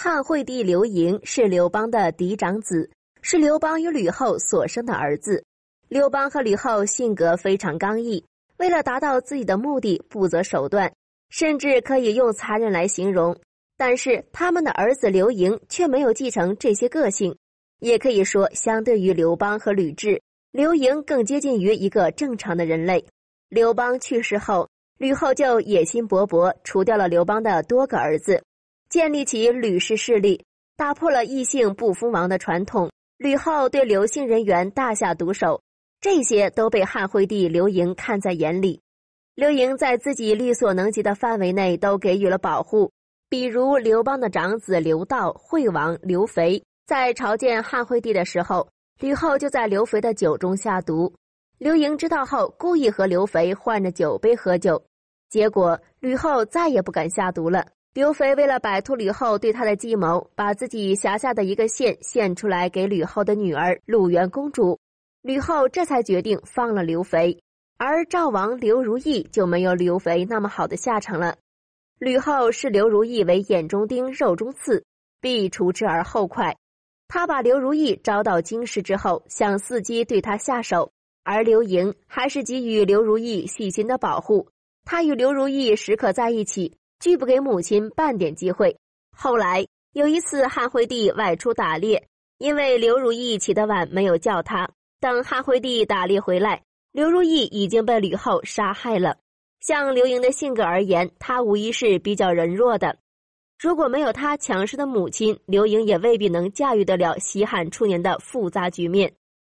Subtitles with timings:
[0.00, 2.88] 汉惠帝刘盈是刘邦的嫡长子，
[3.20, 5.42] 是刘邦与吕后所生的儿子。
[5.88, 8.24] 刘邦和吕后性格非常刚毅，
[8.58, 10.88] 为了达到自己的目的，不择手段，
[11.30, 13.36] 甚至可以用残忍来形容。
[13.76, 17.36] 但是他们的儿子刘盈却没有继承这些个性，
[17.80, 20.20] 也可以说，相对于刘邦和吕雉，
[20.52, 23.04] 刘盈更接近于一个正常的人类。
[23.48, 28.40] 刘邦去世后，吕后就野心勃勃，除掉了刘邦的多个儿子。
[28.88, 30.42] 建立起吕氏势力，
[30.76, 32.90] 打破了异姓不封王的传统。
[33.18, 35.60] 吕后对刘姓人员大下毒手，
[36.00, 38.80] 这些都被汉惠帝刘盈看在眼里。
[39.34, 42.90] 刘盈在自己力所能及的范围内都给予了保护，
[43.28, 48.68] 比如刘邦的长子刘道、惠王刘肥，在朝见汉惠帝的时候，
[49.00, 51.12] 吕后就在刘肥的酒中下毒。
[51.58, 54.82] 刘盈知道后，故意和刘肥换着酒杯喝酒，
[55.28, 57.66] 结果吕后再也不敢下毒了。
[57.94, 64.78] 刘肥为了摆脱吕后对他的计谋，把自己辖下的一个县献出来给吕后的女儿鲁元公主。
[65.22, 67.42] 吕后这才决定放了刘肥，
[67.76, 71.36] 而赵王刘如意就没有刘肥那么好的下场了。
[71.98, 74.84] 吕后视刘如意为眼中钉、肉中刺，
[75.20, 76.56] 必除之而后快。
[77.08, 80.92] 他把刘如意招到京师之后，想伺机对他下手，
[81.24, 84.48] 而刘盈还是给予刘如意细心的保护。
[84.84, 86.76] 他与刘如意时刻在一起。
[87.00, 88.76] 拒不给母亲半点机会。
[89.16, 92.06] 后来有一次，汉惠帝外出打猎，
[92.38, 94.68] 因为刘如意起得晚，没有叫他。
[95.00, 99.16] 等汉惠帝打猎回来，刘如意已经被吕后杀害了。
[99.60, 102.96] 像刘盈的性格而言，他无疑是比较人弱的。
[103.60, 109.12] 如果没有他强势的母亲，刘盈也未必能驾驭得了西汉初年的复杂局面。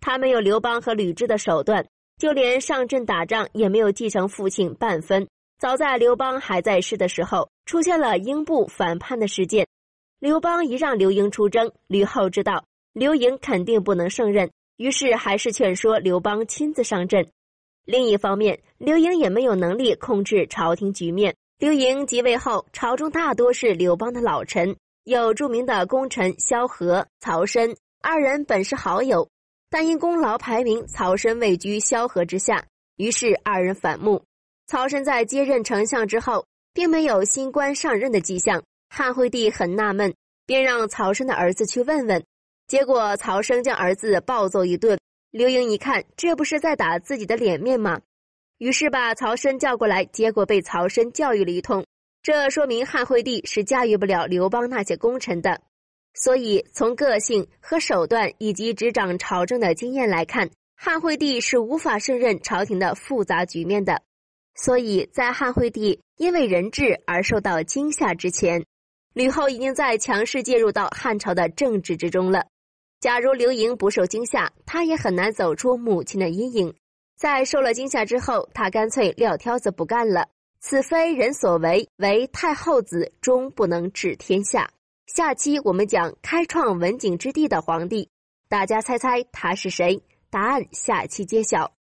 [0.00, 1.86] 他没有刘邦和吕雉的手段，
[2.18, 5.26] 就连上阵打仗也没有继承父亲半分。
[5.58, 9.66] 早在刘邦还在世的时候，出现了英布反叛的事件。
[10.18, 17.26] 刘邦一让刘盈出征，吕后知道刘盈肯定不能胜任，于是还是劝说刘邦亲自上阵。
[17.86, 21.34] 另一方面，刘盈也没有能力控制朝廷局面。
[21.58, 29.26] 刘盈即位后，朝中大多是刘邦的老臣，有著名的功臣萧何、曹参，二人本是好友，
[29.70, 32.62] 但因功劳排名，曹参位居萧何之下，
[32.96, 34.22] 于是二人反目。
[34.66, 36.44] 曹参在接任丞相之后，
[36.74, 38.62] 并没有新官上任的迹象。
[38.88, 40.12] 汉惠帝很纳闷，
[40.44, 42.24] 便让曹参的儿子去问问。
[42.66, 44.98] 结果曹参将儿子暴揍一顿。
[45.30, 48.00] 刘盈一看，这不是在打自己的脸面吗？
[48.58, 51.84] 于是把曹参叫过来，结果被曹参教育了一通。
[52.22, 55.60] 这说明汉惠帝是驾驭不了刘邦那些功臣的。
[56.14, 64.02] 所以从个性和手段以及执掌朝政的经验来看，汉惠帝是无法胜任朝廷的复杂局面的。
[64.56, 68.64] 所以在汉惠帝因为人质而受到惊吓之前，
[69.12, 72.46] 吕后已经在强势介入到汉朝的政治之中了。
[73.00, 76.74] 假如刘盈不受惊吓，他也很难走出母亲的阴影。
[77.16, 80.28] 在受了惊吓之后，他干脆撂挑子不干了。
[80.58, 84.68] 此非人所为，为太后子终不能治天下。
[85.06, 88.08] 下期我们讲开创文景之地的皇帝，
[88.48, 90.02] 大家猜猜他是谁？
[90.30, 91.75] 答案下期揭晓。